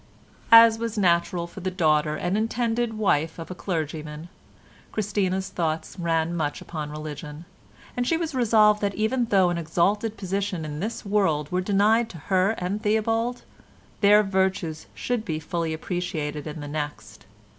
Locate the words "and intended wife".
2.15-3.37